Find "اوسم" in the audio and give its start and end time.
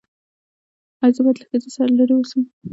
2.17-2.41